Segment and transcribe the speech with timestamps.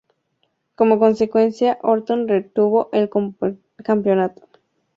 [0.73, 3.07] Como consecuencia, Orton retuvo el
[3.85, 4.41] campeonato.